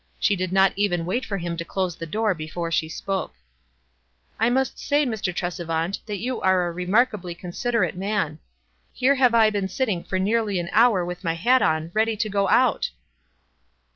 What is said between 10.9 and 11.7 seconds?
with my hat